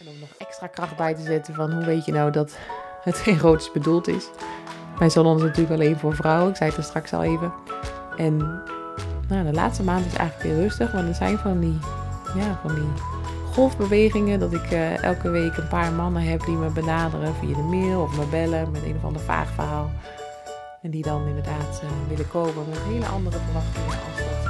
[0.00, 2.56] En om nog extra kracht bij te zetten van hoe weet je nou dat
[3.02, 4.28] het erotisch bedoeld is.
[4.98, 7.52] Mijn salon is natuurlijk alleen voor vrouwen, ik zei het er straks al even.
[8.16, 8.36] En
[9.28, 11.78] nou, de laatste maand is eigenlijk weer rustig, want er zijn van die,
[12.34, 12.88] ja, van die
[13.52, 17.62] golfbewegingen dat ik eh, elke week een paar mannen heb die me benaderen via de
[17.62, 19.90] mail of me bellen met een of ander vaag verhaal.
[20.82, 24.49] En die dan inderdaad uh, willen komen met hele andere verwachtingen als dat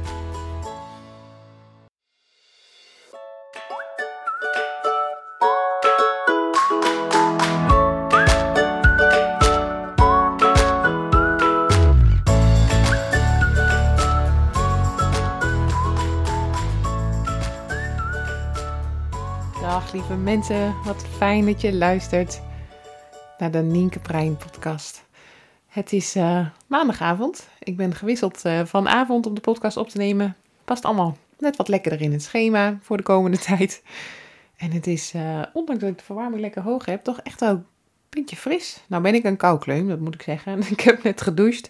[20.17, 22.41] Mensen, wat fijn dat je luistert
[23.37, 25.03] naar de Nienke Brein podcast.
[25.67, 27.49] Het is uh, maandagavond.
[27.59, 30.35] Ik ben gewisseld uh, van avond om de podcast op te nemen.
[30.65, 33.83] Past allemaal net wat lekkerder in het schema voor de komende tijd.
[34.57, 37.49] En het is, uh, ondanks dat ik de verwarming lekker hoog heb, toch echt ook
[37.49, 37.65] een
[38.09, 38.83] beetje fris.
[38.87, 40.61] Nou ben ik een koukleum, dat moet ik zeggen.
[40.71, 41.69] Ik heb net gedoucht,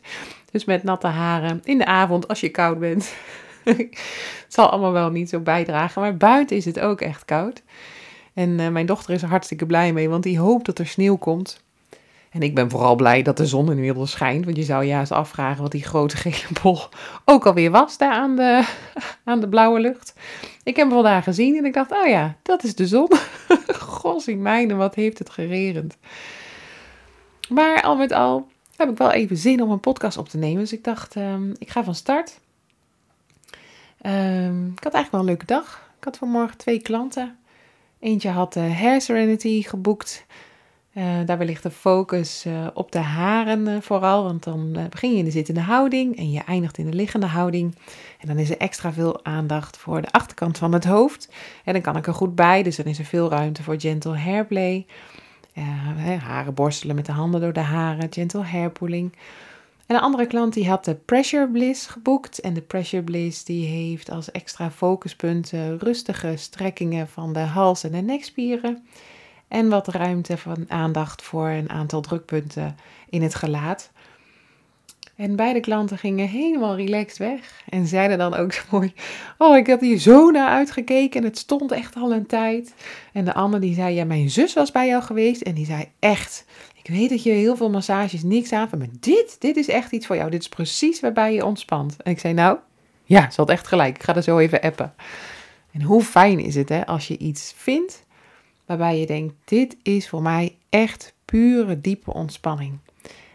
[0.52, 3.14] dus met natte haren in de avond als je koud bent.
[3.64, 3.98] het
[4.48, 7.64] zal allemaal wel niet zo bijdragen, maar buiten is het ook echt koud.
[8.34, 11.16] En uh, mijn dochter is er hartstikke blij mee, want die hoopt dat er sneeuw
[11.16, 11.62] komt.
[12.32, 15.12] En ik ben vooral blij dat de zon inmiddels schijnt, want je zou je eens
[15.12, 16.80] afvragen wat die grote gele bol
[17.26, 18.68] ook alweer was daar aan de,
[19.23, 20.14] aan de blauwe lucht.
[20.64, 23.10] Ik heb hem vandaag gezien en ik dacht, oh ja, dat is de zon.
[24.00, 25.98] Gossie mijne, wat heeft het gererend.
[27.50, 30.60] Maar al met al heb ik wel even zin om een podcast op te nemen,
[30.60, 32.39] dus ik dacht, um, ik ga van start.
[34.05, 35.89] Um, ik had eigenlijk wel een leuke dag.
[35.98, 37.38] Ik had vanmorgen twee klanten.
[38.02, 40.26] Eentje had de Hair Serenity geboekt.
[40.94, 45.17] Uh, daarbij ligt de focus uh, op de haren uh, vooral, want dan begin je
[45.17, 47.76] in de zittende houding en je eindigt in de liggende houding.
[48.20, 51.34] En dan is er extra veel aandacht voor de achterkant van het hoofd.
[51.64, 54.17] En dan kan ik er goed bij, dus dan is er veel ruimte voor gentle
[54.17, 54.86] hairplay.
[56.20, 59.14] haren borstelen met de handen door de haren, gentle hairpulling.
[59.92, 62.40] En een andere klant die had de Pressure Bliss geboekt.
[62.40, 67.92] En de Pressure Bliss die heeft als extra focuspunten rustige strekkingen van de hals- en
[67.92, 68.86] de nekspieren.
[69.48, 72.76] En wat ruimte van aandacht voor een aantal drukpunten
[73.10, 73.92] in het gelaat.
[75.16, 77.64] En beide klanten gingen helemaal relaxed weg.
[77.70, 78.94] En zeiden dan ook zo mooi:
[79.38, 81.20] Oh, ik had hier zo naar uitgekeken.
[81.20, 82.73] En het stond echt al een tijd.
[83.14, 85.42] En de ander die zei: Ja, mijn zus was bij jou geweest.
[85.42, 86.46] En die zei: Echt.
[86.83, 90.05] Ik weet dat je heel veel massages niks aan maar dit, dit is echt iets
[90.05, 90.30] voor jou.
[90.30, 92.02] Dit is precies waarbij je ontspant.
[92.02, 92.58] En ik zei: Nou,
[93.03, 93.95] ja, ze had echt gelijk.
[93.95, 94.93] Ik ga er zo even appen.
[95.71, 98.05] En hoe fijn is het hè, als je iets vindt
[98.65, 102.77] waarbij je denkt: Dit is voor mij echt pure, diepe ontspanning.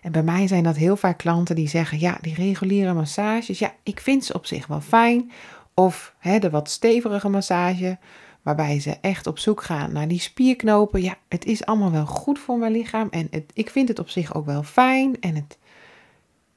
[0.02, 3.74] En bij mij zijn dat heel vaak klanten die zeggen: ja, die reguliere massages, ja,
[3.82, 5.30] ik vind ze op zich wel fijn.
[5.74, 7.98] Of hè, de wat stevige massage,
[8.46, 11.02] waarbij ze echt op zoek gaan naar die spierknopen.
[11.02, 14.08] Ja, het is allemaal wel goed voor mijn lichaam en het, ik vind het op
[14.08, 15.58] zich ook wel fijn en het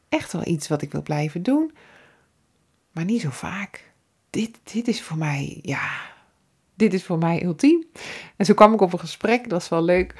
[0.10, 1.72] echt wel iets wat ik wil blijven doen,
[2.92, 3.92] maar niet zo vaak.
[4.30, 5.90] Dit, dit is voor mij, ja,
[6.76, 7.86] dit is voor mij ultiem.
[8.36, 10.14] En zo kwam ik op een gesprek, dat was wel leuk.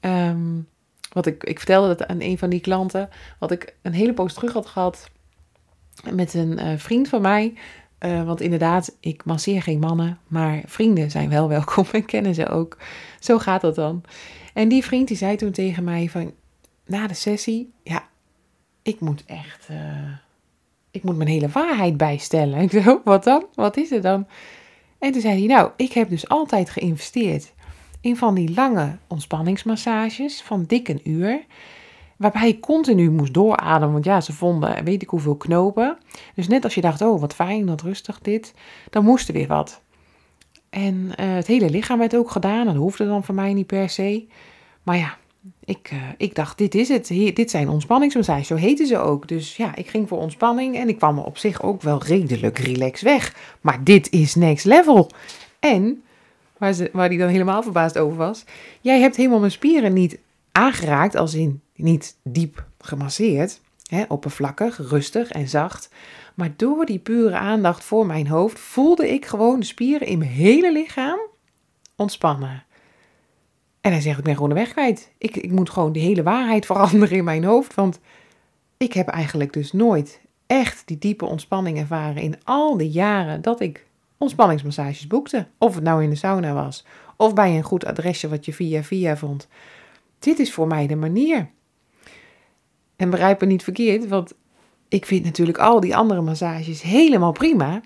[0.00, 0.68] Um,
[1.12, 4.34] wat ik, ik vertelde dat aan een van die klanten, wat ik een hele poos
[4.34, 5.10] terug had gehad
[6.10, 7.54] met een uh, vriend van mij.
[8.04, 12.48] Uh, want inderdaad, ik masseer geen mannen, maar vrienden zijn wel welkom en kennen ze
[12.48, 12.76] ook.
[13.20, 14.02] Zo gaat dat dan.
[14.54, 16.32] En die vriend die zei toen tegen mij van,
[16.86, 18.08] na de sessie, ja,
[18.82, 19.78] ik moet echt, uh,
[20.90, 22.58] ik moet mijn hele waarheid bijstellen.
[22.62, 23.46] Ik zei, oh, wat dan?
[23.54, 24.26] Wat is het dan?
[24.98, 27.52] En toen zei hij, nou, ik heb dus altijd geïnvesteerd
[28.00, 31.44] in van die lange ontspanningsmassages van dik een uur.
[32.22, 35.98] Waarbij ik continu moest doorademen, want ja, ze vonden weet ik hoeveel knopen.
[36.34, 38.54] Dus net als je dacht, oh wat fijn, wat rustig dit,
[38.90, 39.80] dan moest er weer wat.
[40.70, 43.88] En uh, het hele lichaam werd ook gedaan, dat hoefde dan voor mij niet per
[43.88, 44.26] se.
[44.82, 45.16] Maar ja,
[45.64, 49.28] ik, uh, ik dacht, dit is het, dit zijn ontspanningsmassages, zo heten ze ook.
[49.28, 53.02] Dus ja, ik ging voor ontspanning en ik kwam op zich ook wel redelijk relaxed
[53.02, 53.56] weg.
[53.60, 55.10] Maar dit is next level.
[55.58, 56.02] En
[56.58, 58.44] waar, ze, waar die dan helemaal verbaasd over was.
[58.80, 60.18] Jij hebt helemaal mijn spieren niet
[60.52, 65.88] aangeraakt, als in niet diep gemasseerd, hè, oppervlakkig, rustig en zacht.
[66.34, 70.30] Maar door die pure aandacht voor mijn hoofd voelde ik gewoon de spieren in mijn
[70.30, 71.18] hele lichaam
[71.96, 72.64] ontspannen.
[73.80, 75.12] En hij zegt, ik ben gewoon de weg kwijt.
[75.18, 77.74] Ik, ik moet gewoon de hele waarheid veranderen in mijn hoofd.
[77.74, 78.00] Want
[78.76, 83.60] ik heb eigenlijk dus nooit echt die diepe ontspanning ervaren in al die jaren dat
[83.60, 83.86] ik
[84.18, 85.46] ontspanningsmassages boekte.
[85.58, 86.84] Of het nou in de sauna was,
[87.16, 89.48] of bij een goed adresje wat je via via vond.
[90.22, 91.50] Dit is voor mij de manier.
[92.96, 94.34] En begrijp me niet verkeerd, want
[94.88, 97.80] ik vind natuurlijk al die andere massages helemaal prima.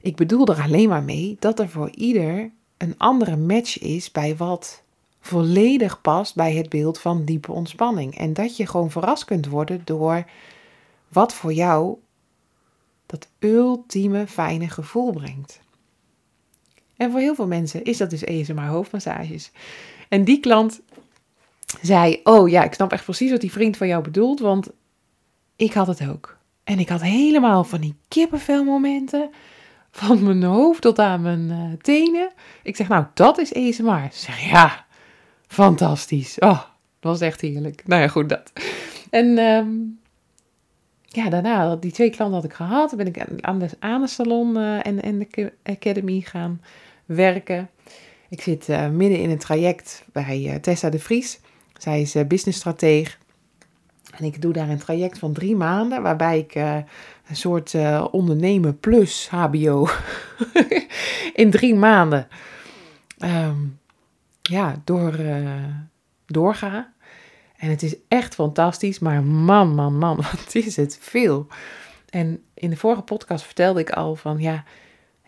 [0.00, 4.36] Ik bedoel er alleen maar mee dat er voor ieder een andere match is bij
[4.36, 4.82] wat
[5.20, 8.18] volledig past bij het beeld van diepe ontspanning.
[8.18, 10.24] En dat je gewoon verrast kunt worden door
[11.08, 11.96] wat voor jou
[13.06, 15.60] dat ultieme fijne gevoel brengt.
[16.96, 19.50] En voor heel veel mensen is dat dus ESMR hoofdmassages.
[20.08, 20.80] En die klant
[21.86, 24.70] zei: Oh ja, ik snap echt precies wat die vriend van jou bedoelt, want
[25.56, 26.36] ik had het ook.
[26.64, 29.30] En ik had helemaal van die kippenvelmomenten.
[29.90, 32.32] Van mijn hoofd tot aan mijn uh, tenen.
[32.62, 34.08] Ik zeg, nou, dat is ESMR.
[34.12, 34.84] Ze zeg, ja,
[35.46, 36.38] fantastisch.
[36.38, 36.60] Oh,
[37.00, 37.82] dat was echt heerlijk.
[37.86, 38.52] Nou ja, goed, dat.
[39.10, 39.98] En um,
[41.04, 42.96] ja, daarna, die twee klanten had ik gehad.
[42.96, 46.60] ben ik aan de, aan salon uh, en, en de academy gaan
[47.06, 47.70] werken.
[48.28, 51.40] Ik zit uh, midden in een traject bij Tessa de Vries.
[51.78, 53.18] Zij is businessstrateeg.
[54.16, 56.76] En ik doe daar een traject van drie maanden, waarbij ik uh,
[57.28, 59.88] een soort uh, ondernemen plus HBO
[61.34, 62.28] in drie maanden
[63.18, 63.78] um,
[64.42, 65.18] ja, door,
[66.26, 66.92] doorga.
[67.56, 71.46] En het is echt fantastisch, maar man, man, man, wat is het veel.
[72.10, 74.64] En in de vorige podcast vertelde ik al van ja,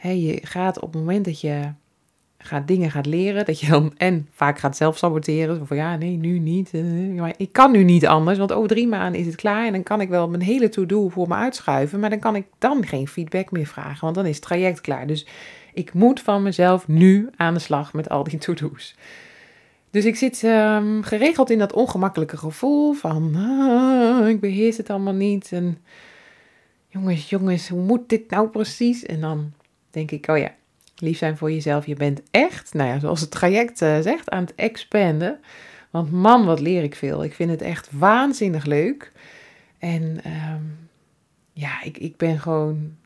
[0.01, 1.73] je gaat op het moment dat je
[2.47, 5.67] gaat dingen gaat leren, dat je dan en vaak gaat zelf saboteren.
[5.67, 6.71] Van ja, nee, nu niet.
[6.73, 6.83] Eh,
[7.19, 9.83] maar ik kan nu niet anders, want over drie maanden is het klaar en dan
[9.83, 13.09] kan ik wel mijn hele to-do voor me uitschuiven, maar dan kan ik dan geen
[13.09, 15.07] feedback meer vragen, want dan is het traject klaar.
[15.07, 15.27] Dus
[15.75, 18.95] ik moet van mezelf nu aan de slag met al die to-do's.
[19.91, 25.15] Dus ik zit um, geregeld in dat ongemakkelijke gevoel van ah, ik beheers het allemaal
[25.15, 25.79] niet en
[26.89, 29.05] jongens, jongens, hoe moet dit nou precies?
[29.05, 29.53] En dan
[29.91, 30.55] denk ik, oh ja,
[30.97, 31.87] Lief zijn voor jezelf.
[31.87, 35.41] Je bent echt, nou ja, zoals het traject uh, zegt, aan het expanden.
[35.91, 37.25] Want man, wat leer ik veel.
[37.25, 39.13] Ik vind het echt waanzinnig leuk.
[39.79, 40.89] En um,
[41.53, 42.97] ja, ik, ik ben gewoon.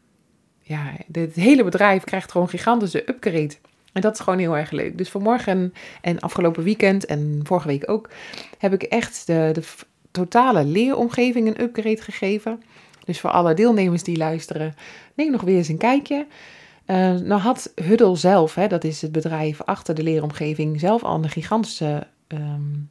[0.62, 3.54] Ja, het hele bedrijf krijgt gewoon gigantische upgrade.
[3.92, 4.98] En dat is gewoon heel erg leuk.
[4.98, 8.10] Dus vanmorgen en afgelopen weekend en vorige week ook
[8.58, 9.62] heb ik echt de, de
[10.10, 12.62] totale leeromgeving een upgrade gegeven.
[13.04, 14.74] Dus voor alle deelnemers die luisteren,
[15.14, 16.26] neem nog weer eens een kijkje.
[16.90, 21.14] Uh, nou had Huddle zelf, hè, dat is het bedrijf achter de leeromgeving, zelf al
[21.14, 22.90] een gigantische, um,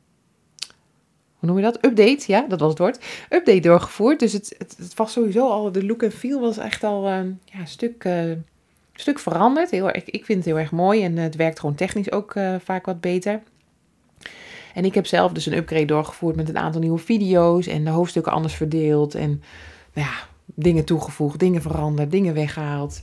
[1.36, 1.86] hoe noem je dat?
[1.86, 3.00] Update, ja, dat was het woord.
[3.30, 4.20] Update doorgevoerd.
[4.20, 7.14] Dus het, het, was sowieso al, de look en feel was echt al uh,
[7.46, 8.36] ja, een stuk, uh,
[8.94, 9.70] stuk veranderd.
[9.70, 12.86] Heel, ik, ik vind het heel erg mooi en het werkt gewoon technisch ook vaak
[12.86, 13.42] wat beter.
[14.74, 17.90] En ik heb zelf dus een upgrade doorgevoerd met een aantal nieuwe video's en de
[17.90, 19.16] hoofdstukken anders verdeeld.
[19.16, 19.30] En
[19.94, 20.14] nou ja,
[20.46, 23.02] dingen toegevoegd, dingen veranderd, dingen weggehaald.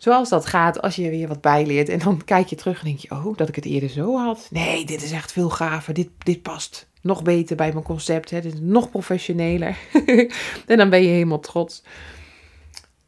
[0.00, 1.88] Zoals dat gaat als je weer wat bijleert.
[1.88, 4.48] En dan kijk je terug en denk je, oh, dat ik het eerder zo had.
[4.50, 5.94] Nee, dit is echt veel gaver.
[5.94, 8.30] Dit, dit past nog beter bij mijn concept.
[8.30, 8.40] Hè.
[8.40, 9.76] Dit is nog professioneler.
[10.66, 11.82] en dan ben je helemaal trots.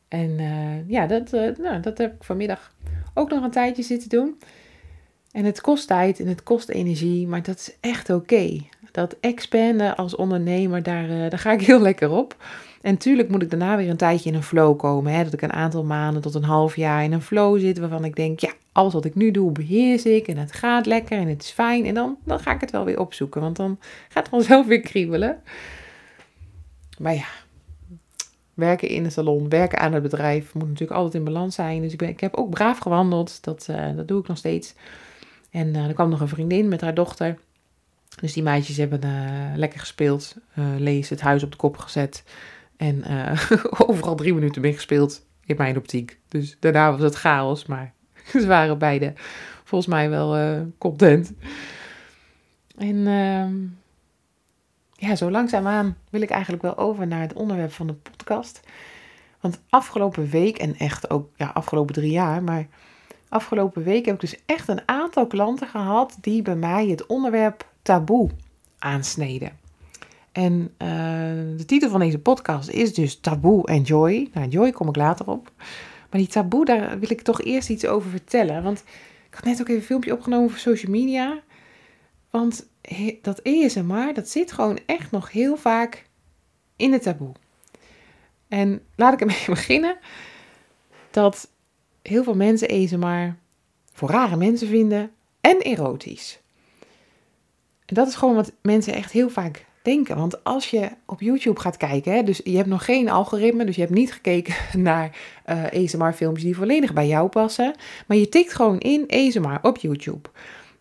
[0.09, 2.73] En uh, ja, dat, uh, nou, dat heb ik vanmiddag
[3.15, 4.39] ook nog een tijdje zitten doen.
[5.31, 8.61] En het kost tijd en het kost energie, maar dat is echt oké.
[8.91, 12.37] Dat expanden als ondernemer, daar, uh, daar ga ik heel lekker op.
[12.83, 15.13] En tuurlijk moet ik daarna weer een tijdje in een flow komen.
[15.13, 15.25] Hè?
[15.25, 17.79] Dat ik een aantal maanden tot een half jaar in een flow zit.
[17.79, 20.29] Waarvan ik denk, ja, alles wat ik nu doe beheers ik.
[20.29, 21.87] En het gaat lekker en het is fijn.
[21.87, 23.41] En dan, dan ga ik het wel weer opzoeken.
[23.41, 25.43] Want dan gaat het vanzelf weer kriebelen.
[26.99, 27.27] Maar ja,
[28.55, 31.83] werken in de salon, werken aan het bedrijf moet natuurlijk altijd in balans zijn.
[31.83, 33.45] Dus ik, ben, ik heb ook braaf gewandeld.
[33.45, 34.75] Dat, uh, dat doe ik nog steeds.
[35.51, 37.39] En uh, er kwam nog een vriendin met haar dochter.
[38.21, 40.37] Dus die meisjes hebben uh, lekker gespeeld.
[40.79, 42.25] Lees het huis op de kop gezet.
[42.83, 43.51] En uh,
[43.89, 46.19] overal drie minuten mee gespeeld in mijn optiek.
[46.29, 47.93] Dus daarna was het chaos, maar
[48.41, 49.13] ze waren beide
[49.65, 51.33] volgens mij wel uh, content.
[52.77, 53.47] En uh,
[55.09, 58.61] ja, zo langzaamaan wil ik eigenlijk wel over naar het onderwerp van de podcast.
[59.41, 62.67] Want afgelopen week, en echt ook ja, afgelopen drie jaar, maar
[63.29, 67.69] afgelopen week heb ik dus echt een aantal klanten gehad die bij mij het onderwerp
[67.83, 68.31] taboe
[68.79, 69.62] aansneden.
[70.33, 70.89] En uh,
[71.57, 74.31] de titel van deze podcast is dus Taboe en Joy.
[74.33, 75.53] Nou, Joy kom ik later op.
[76.11, 78.63] Maar die taboe, daar wil ik toch eerst iets over vertellen.
[78.63, 78.85] Want
[79.29, 81.41] ik had net ook even een filmpje opgenomen voor social media.
[82.31, 82.67] Want
[83.23, 86.07] dat ESMR, dat zit gewoon echt nog heel vaak
[86.77, 87.33] in de taboe.
[88.49, 89.99] En laat ik ermee beginnen
[91.11, 91.49] dat
[92.03, 93.37] heel veel mensen ASMR
[93.93, 95.11] voor rare mensen vinden
[95.41, 96.41] en erotisch.
[97.87, 100.17] En dat is gewoon wat mensen echt heel vaak denken.
[100.17, 103.75] Want als je op YouTube gaat kijken, hè, dus je hebt nog geen algoritme, dus
[103.75, 107.75] je hebt niet gekeken naar uh, eh, ASMR-filmpjes die volledig bij jou passen,
[108.07, 110.29] maar je tikt gewoon in ASMR op YouTube,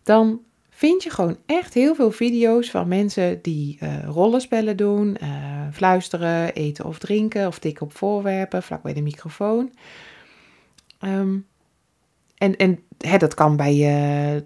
[0.02, 0.40] dan
[0.70, 5.28] vind je gewoon echt heel veel video's van mensen die uh, rollenspellen doen, uh,
[5.72, 9.72] fluisteren, eten of drinken of tikken op voorwerpen vlak bij de microfoon.
[10.98, 11.38] Ehm,
[12.36, 14.44] en en hè, dat kan bij je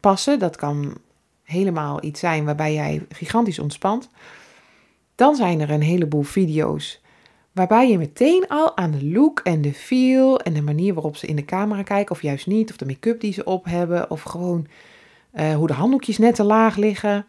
[0.00, 0.98] passen, dat kan
[1.46, 4.08] helemaal iets zijn waarbij jij gigantisch ontspant.
[5.14, 7.00] Dan zijn er een heleboel video's
[7.56, 11.26] waarbij je meteen al aan de look en de feel en de manier waarop ze
[11.26, 14.22] in de camera kijken, of juist niet, of de make-up die ze op hebben, of
[14.22, 14.66] gewoon
[15.34, 17.26] uh, hoe de handdoekjes net te laag liggen.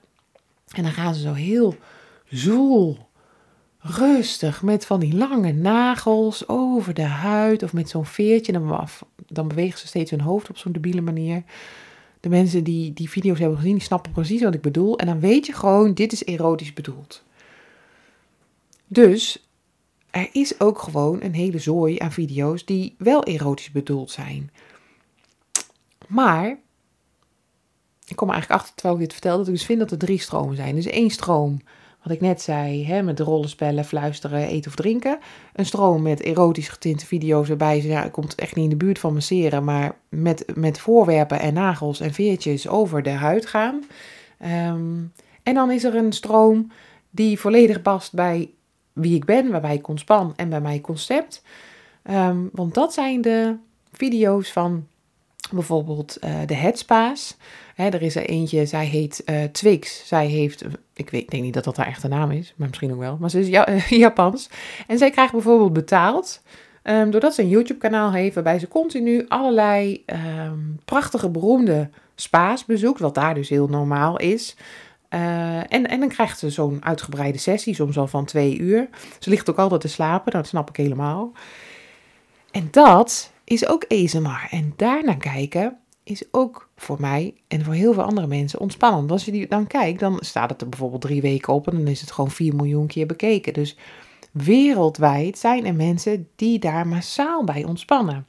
[0.72, 1.76] En dan gaan ze zo heel
[2.26, 2.98] zoel,
[3.80, 8.52] rustig met van die lange nagels over de huid of met zo'n veertje.
[8.52, 8.88] Dan,
[9.28, 11.44] dan bewegen ze steeds hun hoofd op zo'n debiele manier.
[12.20, 14.98] De mensen die die video's hebben gezien, snappen precies wat ik bedoel.
[14.98, 17.24] En dan weet je gewoon, dit is erotisch bedoeld.
[18.88, 19.48] Dus
[20.10, 24.52] er is ook gewoon een hele zooi aan video's die wel erotisch bedoeld zijn.
[26.08, 26.60] Maar
[28.08, 29.98] ik kom er eigenlijk achter terwijl ik dit vertel, dat ik dus vind dat er
[29.98, 30.76] drie stromen zijn.
[30.76, 31.62] Dus één stroom,
[32.08, 35.20] wat ik net zei, hè, met rollenspellen, fluisteren, eten of drinken.
[35.54, 39.14] Een stroom met erotisch getinte video's ze, ja, komt echt niet in de buurt van
[39.14, 43.84] masseren, maar met, met voorwerpen en nagels en veertjes over de huid gaan.
[44.38, 45.04] Ehm,
[45.44, 46.72] en dan is er een stroom
[47.10, 48.50] die volledig past bij
[48.94, 51.44] wie ik ben, waarbij ik ontspan en bij mijn concept.
[52.04, 53.56] Ehm, want dat zijn de
[53.92, 54.88] video's van
[55.52, 57.38] bijvoorbeeld uh, de headspa's.
[57.76, 60.08] Hè, er is er eentje, zij heet uh, Twix.
[60.08, 60.64] Zij heeft,
[60.94, 63.18] ik, weet, ik denk niet dat dat haar echte naam is, maar misschien ook wel.
[63.20, 64.50] Maar ze is ja, Japans.
[64.88, 66.42] En zij krijgt bijvoorbeeld betaald
[66.84, 73.00] um, doordat ze een YouTube-kanaal heeft waarbij ze continu allerlei um, prachtige, beroemde spa's bezoekt.
[73.00, 74.56] Wat daar dus heel normaal is.
[75.10, 78.90] Uh, en, en dan krijgt ze zo'n uitgebreide sessie, soms al van twee uur.
[79.20, 81.32] Ze ligt ook altijd te slapen, dat snap ik helemaal.
[82.52, 84.48] En dat is ook ASMR.
[84.50, 89.12] En daarna kijken is ook voor mij en voor heel veel andere mensen ontspannend.
[89.12, 91.88] Als je die dan kijkt, dan staat het er bijvoorbeeld drie weken op en dan
[91.88, 93.54] is het gewoon 4 miljoen keer bekeken.
[93.54, 93.78] Dus
[94.32, 98.28] wereldwijd zijn er mensen die daar massaal bij ontspannen.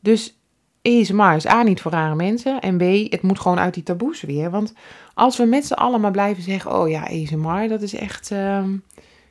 [0.00, 0.38] Dus
[0.82, 4.20] ASMR is A niet voor rare mensen en B, het moet gewoon uit die taboes
[4.20, 4.50] weer.
[4.50, 4.74] Want
[5.14, 8.76] als we met z'n allen maar blijven zeggen, oh ja, ASMR, dat is echt, ehm,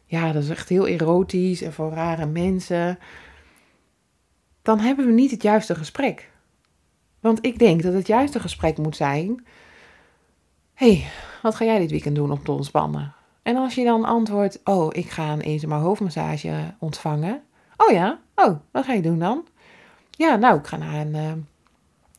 [0.05, 2.99] ja, dat is echt heel erotisch en voor rare mensen
[4.61, 6.29] dan hebben we niet het juiste gesprek.
[7.19, 9.45] Want ik denk dat het juiste gesprek moet zijn:
[10.73, 11.07] hey,
[11.41, 13.13] wat ga jij dit weekend doen om te ontspannen?
[13.43, 17.41] En als je dan antwoordt: Oh, ik ga een eens hoofdmassage ontvangen.
[17.77, 19.47] Oh ja, oh, wat ga je doen dan?
[20.11, 21.31] Ja, nou, ik ga naar een uh,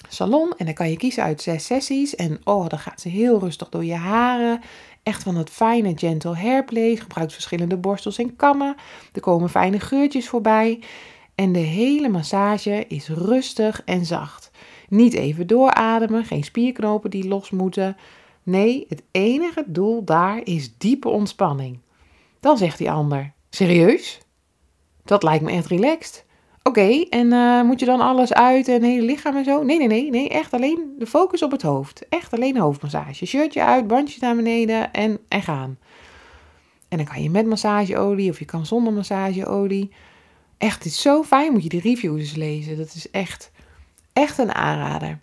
[0.08, 2.14] salon en dan kan je kiezen uit zes sessies.
[2.14, 4.60] En oh, dan gaat ze heel rustig door je haren.
[5.02, 6.96] Echt van het fijne gentle hairplay.
[6.96, 8.74] Gebruikt verschillende borstels en kammen.
[9.12, 10.82] Er komen fijne geurtjes voorbij.
[11.34, 14.50] En de hele massage is rustig en zacht.
[14.88, 17.96] Niet even doorademen, geen spierknopen die los moeten.
[18.42, 21.78] Nee, het enige doel daar is diepe ontspanning.
[22.40, 24.20] Dan zegt die ander: Serieus?
[25.04, 26.24] Dat lijkt me echt relaxed.
[26.62, 29.62] Oké, en uh, moet je dan alles uit en hele lichaam en zo?
[29.62, 32.08] Nee, nee, nee, nee, echt alleen de focus op het hoofd.
[32.08, 33.26] Echt alleen hoofdmassage.
[33.26, 35.78] Shirtje uit, bandjes naar beneden en, en gaan.
[36.88, 39.90] En dan kan je met massageolie of je kan zonder massageolie.
[40.62, 41.52] Echt, het is zo fijn.
[41.52, 42.76] Moet je die reviews lezen.
[42.76, 43.50] Dat is echt,
[44.12, 45.18] echt een aanrader.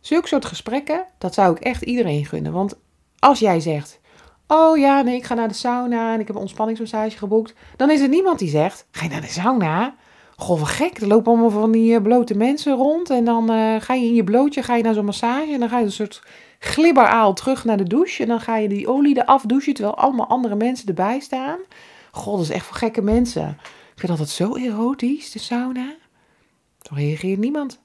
[0.00, 2.52] Zulke soort gesprekken, dat zou ik echt iedereen gunnen.
[2.52, 2.74] Want
[3.18, 4.00] als jij zegt,
[4.46, 7.54] oh ja, nee, ik ga naar de sauna en ik heb een ontspanningsmassage geboekt.
[7.76, 9.94] Dan is er niemand die zegt, ga je naar de sauna?
[10.36, 11.00] Goh, wat gek.
[11.00, 13.10] Er lopen allemaal van die eh, blote mensen rond.
[13.10, 15.52] En dan uh, ga je in je blootje ga je naar zo'n massage.
[15.52, 16.22] En dan ga je een soort
[16.58, 18.22] glibberaal terug naar de douche.
[18.22, 19.74] En dan ga je die olie eraf douchen.
[19.74, 21.58] Terwijl allemaal andere mensen erbij staan.
[22.12, 23.58] God, dat is echt voor gekke mensen.
[23.98, 25.96] Ik vind altijd zo erotisch, de sauna.
[26.80, 27.80] Zo reageert niemand.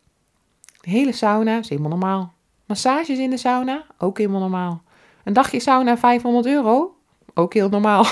[0.82, 2.34] De hele sauna is helemaal normaal.
[2.66, 4.82] Massages in de sauna, ook helemaal normaal.
[5.24, 6.96] Een dagje sauna 500 euro,
[7.34, 8.06] ook heel normaal.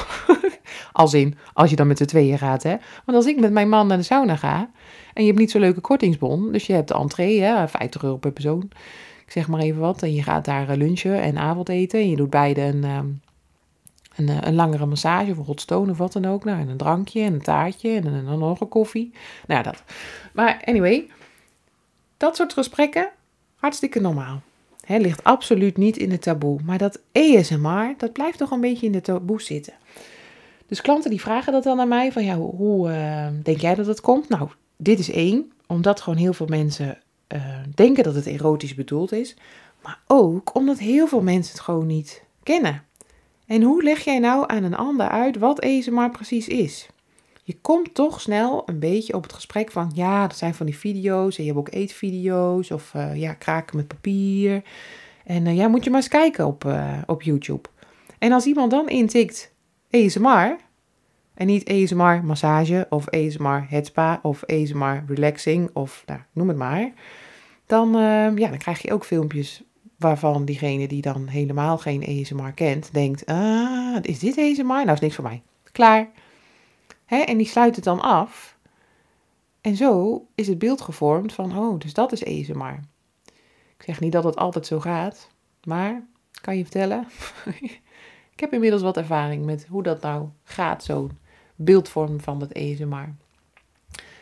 [0.91, 2.75] als in, als je dan met z'n tweeën gaat, hè.
[3.05, 4.69] Want als ik met mijn man naar de sauna ga,
[5.13, 8.17] en je hebt niet zo'n leuke kortingsbon, dus je hebt de entree, hè, 50 euro
[8.17, 8.71] per persoon,
[9.25, 12.15] ik zeg maar even wat, en je gaat daar eh, lunchen en avondeten, en je
[12.15, 12.83] doet beide een...
[12.83, 13.07] Ehm,
[14.15, 16.43] een, eh, een langere massage of hot stone of wat dan ook.
[16.43, 19.11] Nou, en een drankje en een taartje en, dan nog een koffie.
[19.47, 19.83] Nou ja, dat.
[20.33, 21.07] Maar anyway,
[22.17, 23.09] dat soort gesprekken,
[23.55, 24.41] hartstikke normaal.
[24.81, 26.59] He, ligt absoluut niet in het taboe.
[26.63, 29.73] Maar dat ASMR, dat blijft toch een beetje in de taboe zitten.
[30.67, 33.75] Dus klanten die vragen dat dan aan mij, van ja, hoe, hoe uh, denk jij
[33.75, 34.29] dat het komt?
[34.29, 36.97] Nou, dit is één, omdat gewoon heel veel mensen
[37.33, 37.41] uh,
[37.75, 39.35] denken dat het erotisch bedoeld is.
[39.81, 42.83] Maar ook omdat heel veel mensen het gewoon niet kennen.
[43.51, 46.87] En hoe leg jij nou aan een ander uit wat ASMR precies is?
[47.43, 50.77] Je komt toch snel een beetje op het gesprek van, ja, dat zijn van die
[50.77, 54.63] video's en je hebt ook eetvideo's of uh, ja, kraken met papier.
[55.25, 57.69] En uh, ja, moet je maar eens kijken op, uh, op YouTube.
[58.19, 59.53] En als iemand dan intikt
[59.89, 60.55] ASMR,
[61.33, 66.91] en niet ASMR massage of ASMR headspa of ASMR relaxing of nou, noem het maar,
[67.65, 67.91] dan,
[68.35, 69.63] ja, dan krijg je ook filmpjes
[70.01, 74.63] waarvan diegene die dan helemaal geen ASMR kent, denkt, ah, is dit ASMR?
[74.65, 75.41] Nou, is niks voor mij.
[75.71, 76.09] Klaar.
[77.05, 77.17] Hè?
[77.17, 78.57] En die sluit het dan af.
[79.61, 82.79] En zo is het beeld gevormd van, oh, dus dat is ASMR.
[83.77, 85.29] Ik zeg niet dat het altijd zo gaat,
[85.63, 86.03] maar
[86.41, 87.07] kan je vertellen?
[88.33, 91.11] ik heb inmiddels wat ervaring met hoe dat nou gaat, zo'n
[91.55, 93.15] beeldvorm van dat ASMR.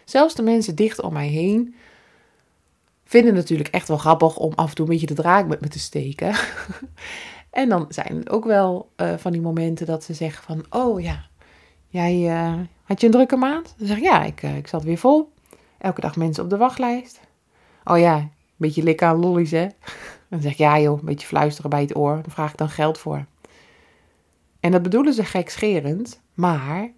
[0.06, 1.76] Zelfs de mensen dicht om mij heen
[3.10, 5.62] vinden het natuurlijk echt wel grappig om af en toe een beetje de draak met
[5.62, 6.36] me te steken.
[7.50, 11.02] en dan zijn het ook wel uh, van die momenten dat ze zeggen van, oh
[11.02, 11.26] ja,
[11.88, 13.74] jij uh, had je een drukke maand?
[13.78, 15.32] Dan zeg ik, ja, ik, uh, ik zat weer vol.
[15.78, 17.20] Elke dag mensen op de wachtlijst.
[17.84, 19.68] Oh ja, een beetje likken aan lollies, hè?
[20.30, 22.14] Dan zeg ik, ja joh, een beetje fluisteren bij het oor.
[22.14, 23.26] Dan vraag ik dan geld voor.
[24.60, 26.92] En dat bedoelen ze gekscherend, maar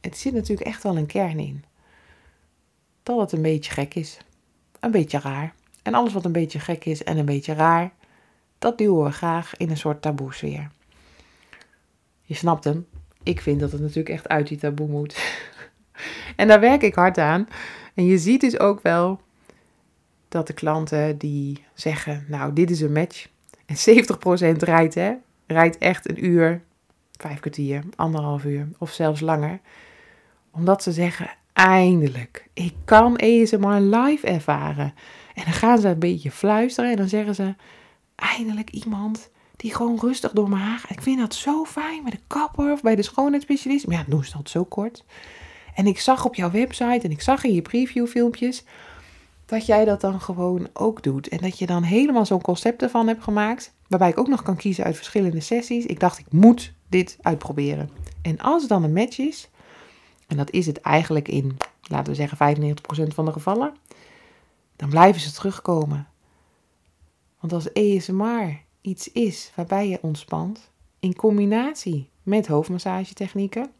[0.00, 1.64] het zit natuurlijk echt wel een kern in.
[3.02, 4.18] Dat het een beetje gek is
[4.80, 5.54] een beetje raar.
[5.82, 7.92] En alles wat een beetje gek is en een beetje raar,
[8.58, 10.70] dat duwen we graag in een soort taboe-sfeer.
[12.22, 12.86] Je snapt hem.
[13.22, 15.16] Ik vind dat het natuurlijk echt uit die taboe moet.
[16.36, 17.48] en daar werk ik hard aan.
[17.94, 19.20] En je ziet dus ook wel
[20.28, 23.28] dat de klanten die zeggen, nou, dit is een match.
[23.66, 23.76] En
[24.54, 25.12] 70% rijdt, hè,
[25.46, 26.62] rijdt echt een uur,
[27.12, 29.60] vijf kwartier, anderhalf uur of zelfs langer.
[30.50, 34.94] Omdat ze zeggen, eindelijk, ik kan ASMR live ervaren.
[35.34, 37.54] En dan gaan ze een beetje fluisteren en dan zeggen ze,
[38.14, 40.84] eindelijk iemand die gewoon rustig door mijn haar.
[40.88, 43.86] Ik vind dat zo fijn bij de kapper of bij de schoonheidsspecialist.
[43.86, 45.04] Maar ja, doen ze dat zo kort.
[45.74, 48.64] En ik zag op jouw website en ik zag in je previewfilmpjes
[49.46, 51.28] dat jij dat dan gewoon ook doet.
[51.28, 53.74] En dat je dan helemaal zo'n concept ervan hebt gemaakt.
[53.88, 55.86] Waarbij ik ook nog kan kiezen uit verschillende sessies.
[55.86, 57.90] Ik dacht, ik moet dit uitproberen.
[58.22, 59.48] En als het dan een match is,
[60.28, 63.74] en dat is het eigenlijk in, laten we zeggen, 95% van de gevallen,
[64.76, 66.08] dan blijven ze terugkomen.
[67.40, 73.70] Want als ASMR iets is waarbij je ontspant, in combinatie met hoofdmassagetechnieken,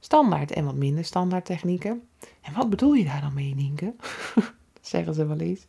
[0.00, 2.02] standaard en wat minder standaard technieken.
[2.40, 3.94] En wat bedoel je daar dan mee, Nienke?
[4.80, 5.66] zeggen ze wel eens.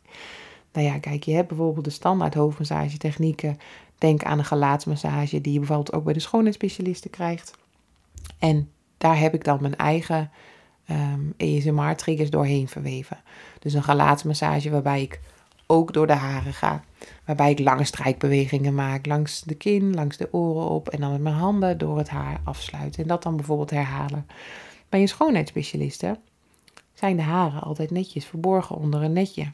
[0.72, 3.58] Nou ja, kijk, je hebt bijvoorbeeld de standaard hoofdmassagetechnieken.
[3.98, 7.54] Denk aan een gelaatsmassage die je bijvoorbeeld ook bij de schoonheidsspecialisten krijgt.
[8.38, 10.30] En daar heb ik dan mijn eigen
[10.90, 13.18] um, ehm, ESMR-triggers doorheen verweven.
[13.58, 15.20] Dus een gelaatsmassage waarbij ik
[15.66, 16.84] ook door de haren ga.
[17.24, 20.88] Waarbij ik lange strijkbewegingen maak langs de kin, langs de oren op.
[20.88, 23.02] En dan met mijn handen door het haar afsluiten.
[23.02, 24.26] En dat dan bijvoorbeeld herhalen.
[24.88, 26.18] Bij een schoonheidsspecialiste
[26.94, 29.52] zijn de haren altijd netjes verborgen onder een netje.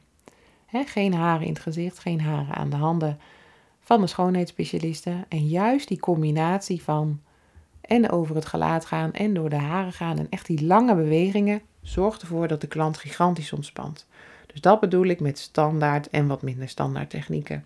[0.71, 3.19] geen haren in het gezicht, geen haren aan de handen
[3.81, 5.25] van de schoonheidsspecialiste.
[5.29, 7.21] En juist die combinatie van
[7.87, 10.19] en over het gelaat gaan en door de haren gaan.
[10.19, 14.07] En echt die lange bewegingen zorgt ervoor dat de klant gigantisch ontspant.
[14.47, 17.65] Dus dat bedoel ik met standaard en wat minder standaard technieken.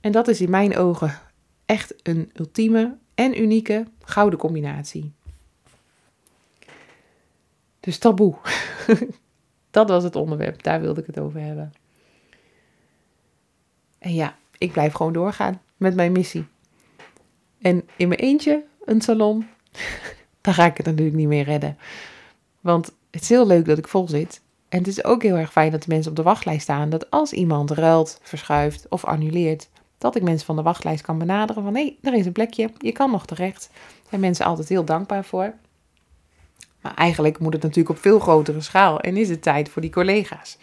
[0.00, 1.18] En dat is in mijn ogen
[1.66, 5.12] echt een ultieme en unieke gouden combinatie.
[7.80, 8.34] Dus taboe.
[9.70, 11.72] dat was het onderwerp, daar wilde ik het over hebben.
[13.98, 16.46] En ja, ik blijf gewoon doorgaan met mijn missie.
[17.58, 19.46] En in mijn eentje een salon,
[20.40, 21.78] dan ga ik het natuurlijk niet meer redden.
[22.60, 24.40] Want het is heel leuk dat ik vol zit.
[24.68, 26.90] En het is ook heel erg fijn dat de mensen op de wachtlijst staan.
[26.90, 31.62] Dat als iemand ruilt, verschuift of annuleert, dat ik mensen van de wachtlijst kan benaderen
[31.62, 33.68] van hé, hey, er is een plekje, je kan nog terecht.
[33.72, 35.54] Daar zijn mensen altijd heel dankbaar voor.
[36.80, 39.90] Maar eigenlijk moet het natuurlijk op veel grotere schaal en is het tijd voor die
[39.90, 40.58] collega's.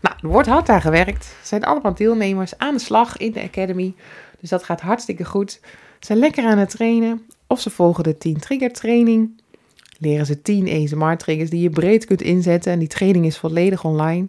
[0.00, 1.24] Nou, er wordt hard aan gewerkt.
[1.24, 3.94] Er zijn allemaal deelnemers aan de slag in de Academy.
[4.40, 5.60] Dus dat gaat hartstikke goed.
[6.00, 7.26] Zijn lekker aan het trainen.
[7.46, 9.40] Of ze volgen de 10 trigger training.
[9.98, 13.84] Leren ze 10 ASMR triggers die je breed kunt inzetten en die training is volledig
[13.84, 14.26] online.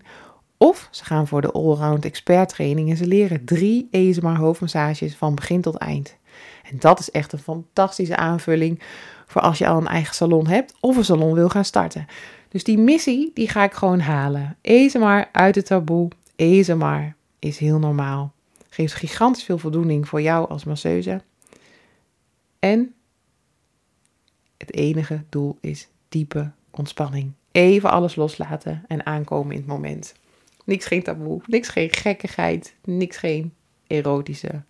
[0.57, 5.35] Of ze gaan voor de allround expert training en ze leren 3 ASMR hoofdmassages van
[5.35, 6.15] begin tot eind.
[6.71, 8.79] En dat is echt een fantastische aanvulling
[9.27, 12.07] voor als je al een eigen salon hebt of een salon wil gaan starten.
[12.49, 14.57] Dus die missie, die ga ik gewoon halen.
[14.63, 16.07] ASMR uit het taboe.
[16.37, 18.31] ASMR is heel normaal.
[18.69, 21.21] Geeft gigantisch veel voldoening voor jou als masseuse.
[22.59, 22.93] En
[24.57, 27.31] Het enige doel is diepe ontspanning.
[27.51, 30.13] Even alles loslaten en aankomen in het moment.
[30.65, 33.53] Niks geen taboe, niks geen gekkigheid, niks geen
[33.87, 34.63] erotische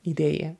[0.00, 0.56] ideeën.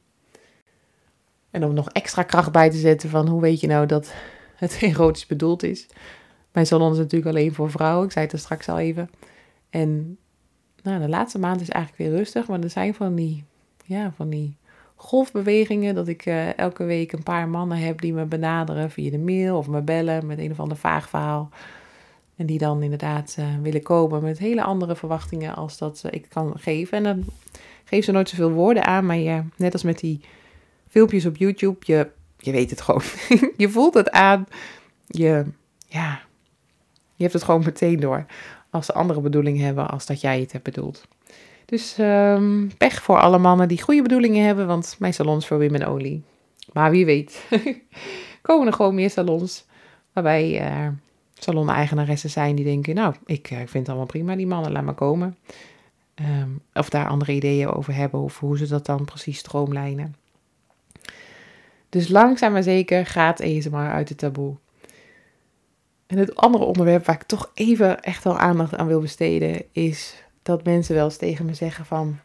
[1.50, 4.14] En om nog extra kracht bij te zetten van hoe weet je nou dat
[4.56, 5.86] het erotisch bedoeld is.
[6.52, 9.10] Mijn salon is natuurlijk alleen voor vrouwen, ik zei het er straks al even.
[9.70, 10.18] En
[10.82, 13.44] nou, de laatste maand is eigenlijk weer rustig, maar er zijn van die,
[13.84, 14.56] ja, van die
[15.00, 19.18] golfbewegingen dat ik uh, elke week een paar mannen heb die me benaderen via de
[19.18, 21.50] mail of me bellen met een of ander vaag verhaal.
[22.36, 26.52] En die dan inderdaad uh, willen komen met hele andere verwachtingen als dat ik kan
[26.58, 26.98] geven.
[26.98, 27.24] En dan
[27.84, 30.20] geef ze nooit zoveel woorden aan, maar je, net als met die
[30.88, 33.02] filmpjes op YouTube, je, je weet het gewoon.
[33.56, 34.46] je voelt het aan.
[35.06, 35.44] Je,
[35.86, 36.20] ja,
[37.14, 38.26] je hebt het gewoon meteen door.
[38.70, 41.08] Als ze andere bedoelingen hebben als dat jij het hebt bedoeld.
[41.68, 45.58] Dus um, pech voor alle mannen die goede bedoelingen hebben, want mijn salon is voor
[45.58, 46.22] women only.
[46.72, 47.46] Maar wie weet,
[48.42, 49.66] komen er gewoon meer salons
[50.12, 50.88] waarbij uh,
[51.34, 54.94] salon-eigenaressen zijn die denken, nou, ik, ik vind het allemaal prima, die mannen, laat maar
[54.94, 55.36] komen.
[56.14, 60.14] Um, of daar andere ideeën over hebben, of hoe ze dat dan precies stroomlijnen.
[61.88, 64.56] Dus langzaam maar zeker gaat maar uit het taboe.
[66.06, 70.26] En het andere onderwerp waar ik toch even echt wel aandacht aan wil besteden, is
[70.48, 72.18] dat mensen wel eens tegen me zeggen van,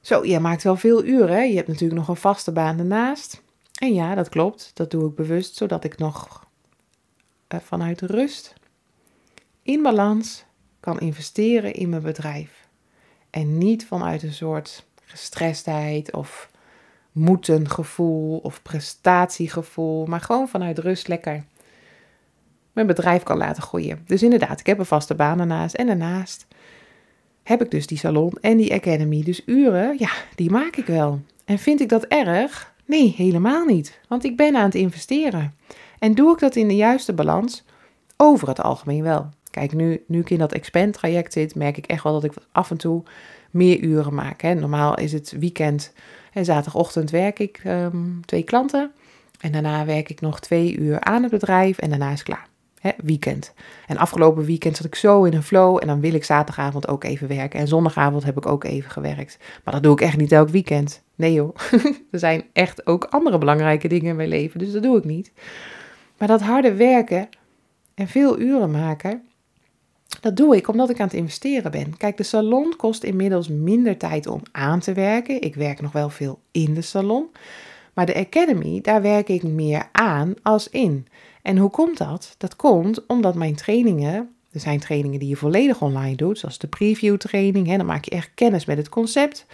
[0.00, 3.42] zo, jij maakt wel veel uren, je hebt natuurlijk nog een vaste baan ernaast.
[3.78, 6.46] En ja, dat klopt, dat doe ik bewust, zodat ik nog
[7.54, 8.54] uh, vanuit rust,
[9.62, 10.44] in balans,
[10.80, 12.68] kan investeren in mijn bedrijf.
[13.30, 16.50] En niet vanuit een soort gestrestheid of
[17.12, 21.44] moeten gevoel of prestatiegevoel, maar gewoon vanuit rust lekker
[22.72, 24.02] mijn bedrijf kan laten groeien.
[24.06, 26.46] Dus inderdaad, ik heb een vaste baan ernaast en daarnaast
[27.48, 29.22] heb ik dus die salon en die academy.
[29.22, 31.20] Dus uren, ja, die maak ik wel.
[31.44, 32.74] En vind ik dat erg?
[32.84, 34.00] Nee, helemaal niet.
[34.08, 35.54] Want ik ben aan het investeren.
[35.98, 37.64] En doe ik dat in de juiste balans?
[38.16, 39.28] Over het algemeen wel.
[39.50, 42.32] Kijk, nu, nu ik in dat expand traject zit, merk ik echt wel dat ik
[42.52, 43.02] af en toe
[43.50, 44.40] meer uren maak.
[44.40, 44.54] Hè.
[44.54, 45.92] Normaal is het weekend
[46.32, 48.92] en zaterdagochtend werk ik um, twee klanten.
[49.40, 52.48] En daarna werk ik nog twee uur aan het bedrijf en daarna is klaar.
[52.96, 53.52] Weekend.
[53.86, 57.04] En afgelopen weekend zat ik zo in een flow en dan wil ik zaterdagavond ook
[57.04, 57.60] even werken.
[57.60, 59.38] En zondagavond heb ik ook even gewerkt.
[59.64, 61.02] Maar dat doe ik echt niet elk weekend.
[61.14, 61.56] Nee joh,
[62.10, 65.32] er zijn echt ook andere belangrijke dingen in mijn leven, dus dat doe ik niet.
[66.18, 67.28] Maar dat harde werken
[67.94, 69.22] en veel uren maken,
[70.20, 71.96] dat doe ik omdat ik aan het investeren ben.
[71.96, 75.42] Kijk, de salon kost inmiddels minder tijd om aan te werken.
[75.42, 77.26] Ik werk nog wel veel in de salon.
[77.94, 81.06] Maar de Academy, daar werk ik meer aan als in.
[81.48, 82.34] En hoe komt dat?
[82.38, 86.66] Dat komt omdat mijn trainingen, er zijn trainingen die je volledig online doet, zoals de
[86.66, 89.46] preview training, hè, dan maak je echt kennis met het concept.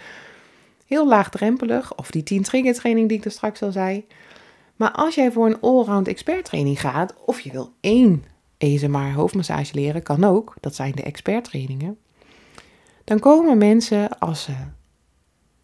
[0.85, 4.05] Heel laagdrempelig, of die 10 trigger training die ik er straks al zei.
[4.75, 8.23] Maar als jij voor een allround expert training gaat, of je wil één
[8.57, 11.97] ESMR hoofdmassage leren, kan ook, dat zijn de expert trainingen.
[13.03, 14.53] Dan komen mensen als ze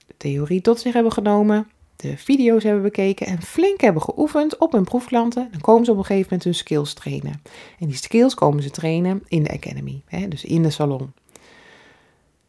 [0.08, 1.70] de theorie tot zich hebben genomen,
[2.01, 5.97] de video's hebben bekeken en flink hebben geoefend op hun proefklanten, dan komen ze op
[5.97, 7.41] een gegeven moment hun skills trainen.
[7.79, 11.13] En die skills komen ze trainen in de Academy, hè, dus in de salon.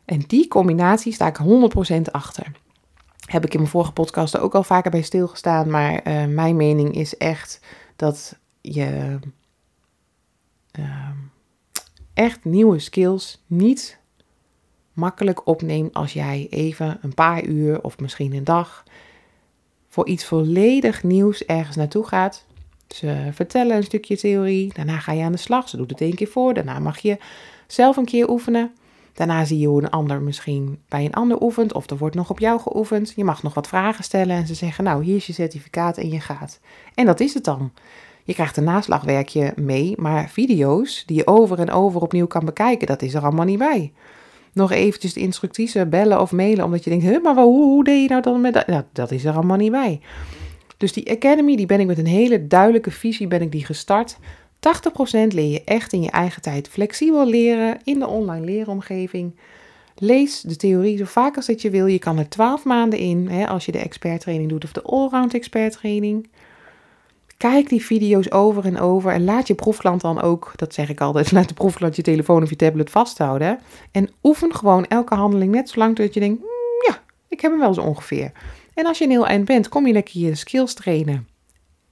[0.04, 2.52] En die combinatie sta ik 100% achter.
[3.26, 6.94] Heb ik in mijn vorige podcast ook al vaker bij stilgestaan, maar uh, mijn mening
[6.94, 7.60] is echt
[7.96, 9.18] dat je
[10.78, 11.08] uh,
[12.14, 13.98] echt nieuwe skills niet
[14.92, 18.84] makkelijk opneemt als jij even een paar uur of misschien een dag
[19.92, 22.44] voor iets volledig nieuws ergens naartoe gaat.
[22.88, 25.68] Ze vertellen een stukje theorie, daarna ga je aan de slag.
[25.68, 27.18] Ze doet het één keer voor, daarna mag je
[27.66, 28.74] zelf een keer oefenen.
[29.12, 32.30] Daarna zie je hoe een ander misschien bij een ander oefent of er wordt nog
[32.30, 33.12] op jou geoefend.
[33.16, 36.08] Je mag nog wat vragen stellen en ze zeggen, nou hier is je certificaat en
[36.08, 36.60] je gaat.
[36.94, 37.72] En dat is het dan.
[38.24, 42.86] Je krijgt een naslagwerkje mee, maar video's die je over en over opnieuw kan bekijken,
[42.86, 43.92] dat is er allemaal niet bij
[44.52, 48.08] nog eventjes de instructies bellen of mailen, omdat je denkt, maar hoe, hoe deed je
[48.08, 48.66] nou dan met dat?
[48.66, 50.00] Nou, dat is er allemaal niet bij.
[50.76, 54.16] Dus die Academy, die ben ik met een hele duidelijke visie ben ik die gestart.
[54.18, 54.20] 80%
[55.28, 59.34] leer je echt in je eigen tijd flexibel leren in de online leeromgeving.
[59.96, 61.86] Lees de theorie zo vaak als dat je wil.
[61.86, 65.34] Je kan er 12 maanden in, hè, als je de experttraining doet of de allround
[65.34, 66.28] experttraining.
[67.42, 71.00] Kijk die video's over en over en laat je proefklant dan ook, dat zeg ik
[71.00, 73.58] altijd, laat de proefklant je telefoon of je tablet vasthouden.
[73.90, 76.46] En oefen gewoon elke handeling net zolang dat je denkt, mm,
[76.88, 78.32] ja, ik heb hem wel zo ongeveer.
[78.74, 81.28] En als je een heel eind bent, kom je lekker je skills trainen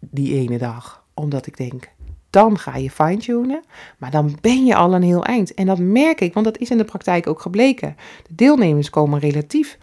[0.01, 1.05] die ene dag.
[1.15, 1.89] Omdat ik denk,
[2.31, 3.63] dan ga je fine-tunen,
[3.99, 5.55] maar dan ben je al een heel eind.
[5.55, 7.97] En dat merk ik, want dat is in de praktijk ook gebleken.
[8.27, 9.79] De deelnemers komen relatief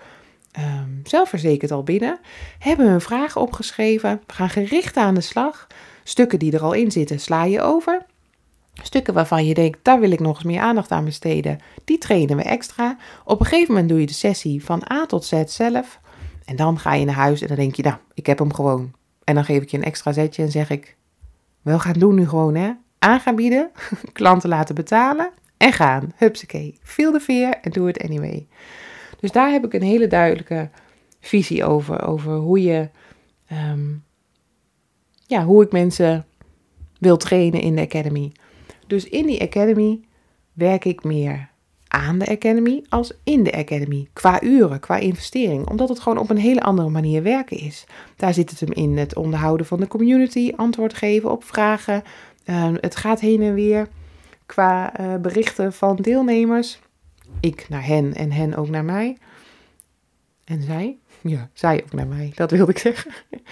[0.60, 2.20] um, zelfverzekerd al binnen,
[2.60, 5.68] hebben hun vragen opgeschreven, gaan gericht aan de slag,
[6.08, 8.06] Stukken die er al in zitten, sla je over.
[8.74, 12.38] Stukken waarvan je denkt, daar wil ik nog eens meer aandacht aan besteden, die trainen
[12.38, 12.98] we extra.
[13.26, 16.00] Op een gegeven moment doe je de sessie van A tot Z zelf.
[16.46, 18.94] En dan ga je naar huis en dan denk je, nou, ik heb hem gewoon.
[19.24, 20.96] En dan geef ik je een extra zetje en zeg ik,
[21.62, 22.72] wel gaan doen nu gewoon hè.
[23.00, 23.72] Aan gaan bieden,
[24.14, 26.14] klanten laten betalen en gaan.
[26.16, 28.48] Hupsakee, feel de veer en doe het anyway.
[29.20, 30.70] Dus daar heb ik een hele duidelijke
[31.20, 32.08] visie over.
[32.08, 32.90] Over hoe je,
[33.48, 33.94] ehm,
[35.26, 36.26] ja, hoe ik mensen
[37.00, 38.32] wil trainen in de academy.
[38.88, 40.00] Dus in die academy
[40.54, 41.50] werk ik meer
[41.88, 44.08] aan de academy als in de academy.
[44.14, 45.70] Qua uren, qua investering.
[45.70, 47.86] Omdat het gewoon op een hele andere manier werken is.
[48.16, 52.04] Daar zit het hem in het onderhouden van de community, antwoord geven op vragen.
[52.46, 53.88] Ehm, het gaat heen en weer
[54.46, 56.80] qua eh, berichten van deelnemers.
[57.40, 59.18] Ik naar hen en hen ook naar mij.
[60.44, 60.98] En zij?
[61.22, 63.12] Ja, zij ook naar mij, dat wilde ik zeggen.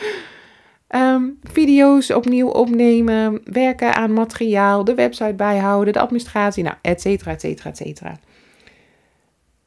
[0.88, 7.32] Ehm, video's opnieuw opnemen, werken aan materiaal, de website bijhouden, de administratie, nou, et cetera,
[7.32, 8.20] et cetera, et cetera.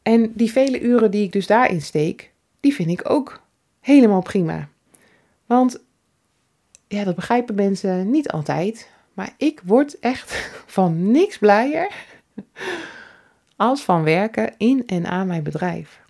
[0.03, 3.43] En die vele uren die ik dus daarin steek, die vind ik ook
[3.81, 4.69] helemaal prima.
[5.47, 5.81] Want,
[6.87, 11.93] ja, dat begrijpen mensen niet altijd, maar ik word echt van niks blijer
[13.59, 16.01] als van werken in en aan mijn bedrijf.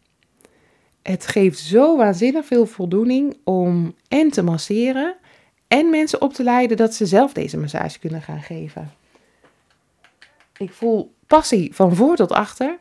[1.03, 5.17] Het geeft zo waanzinnig veel voldoening om en te masseren
[5.69, 8.93] en mensen op te leiden dat ze zelf deze massage kunnen gaan geven.
[10.57, 12.79] Ik voel passie van voor tot achter.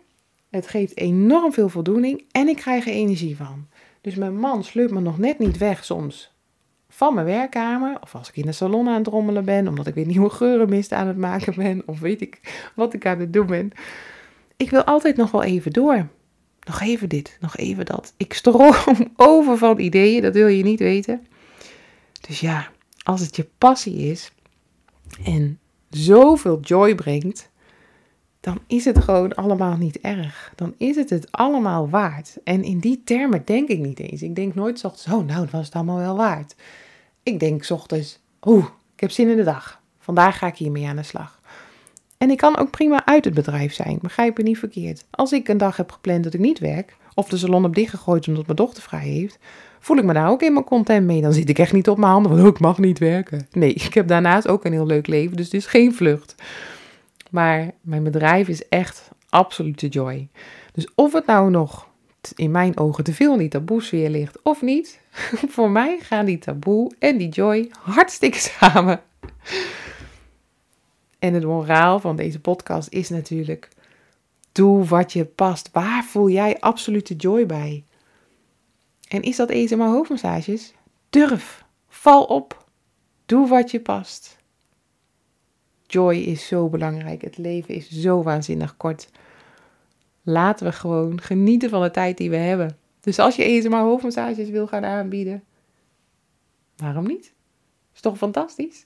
[0.50, 3.68] Het geeft enorm veel voldoening en ik krijg er energie van.
[4.02, 6.32] Dus mijn man sleurt me nog net niet weg soms
[6.90, 7.98] van mijn werkkamer.
[8.02, 10.92] Of als ik in de salon aan het rommelen ben, omdat ik weer nieuwe geurenmist
[10.92, 11.84] aan het maken ben.
[11.86, 13.72] Of weet ik wat ik aan het doen ben.
[14.58, 16.08] Ik wil altijd nog wel even door.
[16.64, 18.14] Nog even dit, nog even dat.
[18.18, 18.74] Ik stroom
[19.16, 21.28] over van ideeën, dat wil je niet weten.
[22.28, 22.72] Dus ja,
[23.04, 24.32] als het je passie is
[25.24, 27.50] en zoveel joy brengt,
[28.40, 30.52] dan is het gewoon allemaal niet erg.
[30.56, 32.38] Dan is het het allemaal waard.
[32.44, 34.22] En in die termen denk ik niet eens.
[34.22, 36.56] Ik denk nooit ochtends, oh nou, dat was het allemaal wel waard.
[37.24, 39.82] Ik denk ochtends, oeh, ik heb zin in de dag.
[40.00, 41.37] Vandaag ga ik hiermee aan de slag.
[42.18, 45.06] En ik kan ook prima uit het bedrijf zijn, begrijp me niet verkeerd.
[45.10, 48.28] Als ik een dag heb gepland dat ik niet werk, of de salon heb dichtgegooid
[48.28, 49.40] omdat mijn dochter vrij heeft,
[49.80, 51.22] voel ik me daar ook helemaal content mee.
[51.22, 53.48] Dan zit ik echt niet op mijn handen oh, ik mag niet werken.
[53.52, 56.36] Nee, ik heb daarnaast ook een heel leuk leven, dus het is geen vlucht.
[57.32, 60.28] Maar mijn bedrijf is echt absolute joy.
[60.74, 61.88] Dus of het nou nog
[62.36, 65.00] in mijn ogen te veel die taboesfeer ligt of niet,
[65.56, 69.02] voor mij gaan die taboe en die joy hartstikke samen.
[71.20, 73.70] En het moraal van deze podcast is natuurlijk:
[74.52, 75.70] doe wat je past.
[75.72, 77.84] Waar voel jij absolute joy bij?
[79.08, 80.74] En is dat eten maar hoofdmassages?
[81.10, 82.66] Durf, val op,
[83.26, 84.38] doe wat je past.
[85.86, 87.22] Joy is zo belangrijk.
[87.22, 89.10] Het leven is zo waanzinnig kort.
[90.22, 92.78] Laten we gewoon genieten van de tijd die we hebben.
[93.00, 95.44] Dus als je maar hoofdmassages wil gaan aanbieden,
[96.76, 97.34] waarom niet?
[97.94, 98.86] Is toch fantastisch?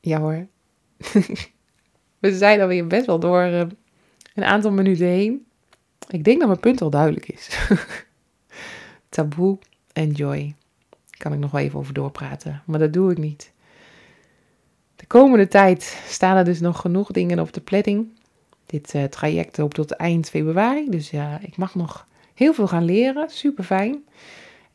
[0.00, 0.46] Ja hoor.
[2.18, 3.60] we zijn alweer best wel door uh,
[4.34, 5.46] een aantal minuten heen.
[6.08, 7.68] Ik denk dat mijn punt al duidelijk is.
[9.08, 9.58] Taboe
[9.92, 10.54] en joy.
[11.10, 13.52] Kan ik nog wel even over doorpraten, maar dat doe ik niet.
[14.96, 18.08] De komende tijd staan er dus nog genoeg dingen op de planning.
[18.66, 22.84] Dit uh, traject loopt tot eind februari, dus ja, ik mag nog heel veel gaan
[22.84, 23.30] leren.
[23.30, 24.04] Super fijn.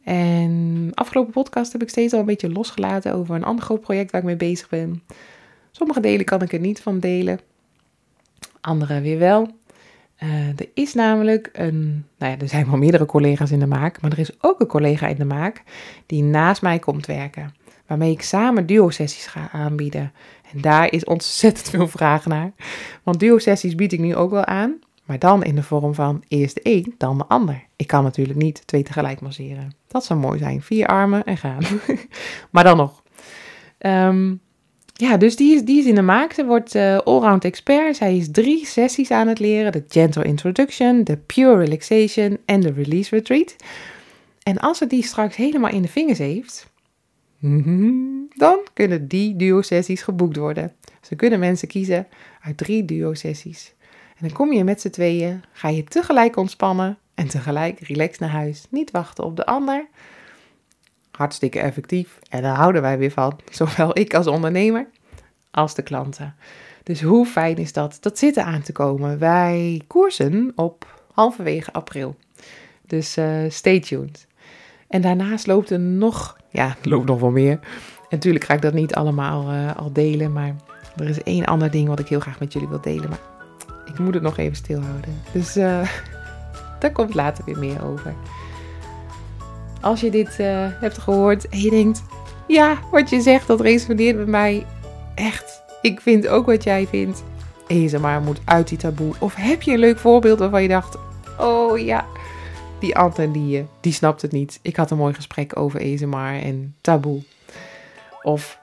[0.04, 4.12] En afgelopen podcast heb ik steeds al een beetje losgelaten over een ander groot project
[4.12, 5.04] waar ik mee bezig ben.
[5.72, 7.40] Sommige delen kan ik er niet van delen,
[8.62, 9.48] andere weer wel.
[10.24, 14.02] Uh, er is namelijk een, nou ja, er zijn wel meerdere collega's in de maak,
[14.02, 15.64] maar er is ook een collega in de maak
[16.06, 17.54] die naast mij komt werken
[17.88, 20.12] waarmee ik samen duo-sessies ga aanbieden.
[20.52, 22.52] En daar is ontzettend veel vraag naar.
[23.04, 26.56] Want duo-sessies bied ik nu ook wel aan, maar dan in de vorm van eerst
[26.56, 27.64] de een, dan de ander.
[27.76, 29.76] Ik kan natuurlijk niet twee tegelijk masseren.
[29.88, 30.62] Dat zou mooi zijn.
[30.62, 31.64] Vier armen en gaan.
[32.52, 33.04] maar dan nog.
[33.80, 34.42] Um,
[34.94, 36.34] ja, dus die is, die is in de maak.
[36.34, 37.96] Ze wordt uh, allround expert.
[37.96, 39.72] Zij is drie sessies aan het leren.
[39.72, 43.56] De Gentle Introduction, de Pure Relaxation en de Release Retreat.
[44.44, 46.72] En als ze die straks helemaal in de vingers heeft.
[48.44, 50.74] Dan kunnen die duo-sessies geboekt worden.
[51.02, 52.08] Ze kunnen mensen kiezen
[52.42, 53.74] uit drie duo-sessies.
[54.24, 58.66] Dan kom je met z'n tweeën, ga je tegelijk ontspannen en tegelijk relaxed naar huis.
[58.70, 59.88] Niet wachten op de ander.
[61.12, 63.40] Hartstikke effectief en daar houden wij weer van.
[63.52, 64.88] Zowel ik als ondernemer
[65.52, 66.36] als de klanten.
[66.84, 67.98] Dus hoe fijn is dat?
[68.02, 69.20] Dat zit er aan te komen.
[69.20, 72.16] Wij koersen op halverwege april.
[72.88, 74.28] Dus uh, stay tuned.
[74.88, 77.60] En daarnaast loopt er nog ja, loopt nog wel meer.
[78.00, 80.56] En natuurlijk ga ik dat niet allemaal eh, al delen, maar
[80.98, 83.10] er is één ander ding wat ik heel graag met jullie wil delen.
[83.10, 83.33] Maar
[83.94, 85.22] ik moet het nog even stilhouden.
[85.32, 85.88] Dus uh,
[86.80, 88.14] daar komt later weer meer over.
[89.82, 92.04] Als je dit uh, hebt gehoord en je denkt,
[92.48, 94.66] ja, wat je zegt, dat resoneert met mij
[95.16, 95.62] echt.
[95.82, 97.24] Ik vind ook wat jij vindt.
[98.00, 99.14] maar moet uit die taboe.
[99.20, 100.98] Of heb je een leuk voorbeeld waarvan je dacht,
[101.40, 102.06] oh ja,
[102.80, 104.60] die Anton die, die snapt het niet.
[104.62, 107.22] Ik had een mooi gesprek over ASMR en taboe.
[108.22, 108.60] Of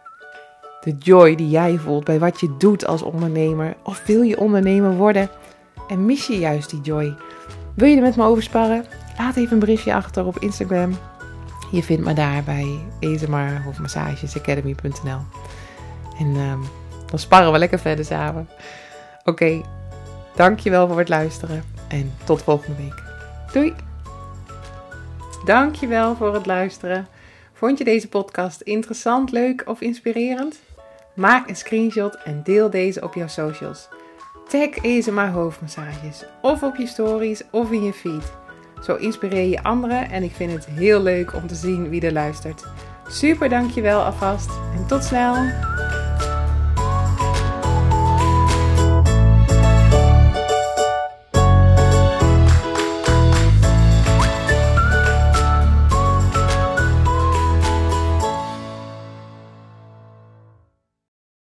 [0.81, 3.77] de joy die jij voelt bij wat je doet als ondernemer.
[3.83, 5.31] Of wil je ondernemer worden
[5.89, 7.15] en mis je juist die joy?
[7.75, 8.85] Wil je er met me over sparren?
[9.19, 10.99] Laat even een berichtje achter op Instagram.
[11.71, 15.21] Je vindt me daar bij ASMR of massagesacademy.nl.
[16.19, 16.63] En um,
[17.07, 18.49] dan sparren we lekker verder samen.
[19.19, 19.65] Oké, okay,
[20.37, 23.03] dankjewel voor het luisteren en tot volgende week.
[23.53, 23.75] Doei!
[25.45, 27.07] Dankjewel voor het luisteren.
[27.53, 30.61] Vond je deze podcast interessant, leuk of inspirerend?
[31.21, 33.89] Maak een screenshot en deel deze op jouw socials.
[34.49, 38.33] Tag ESMA hoofdmassages of op je stories of in je feed.
[38.83, 42.13] Zo inspireer je anderen en ik vind het heel leuk om te zien wie er
[42.13, 42.65] luistert.
[43.09, 45.35] Super dankjewel alvast en tot snel!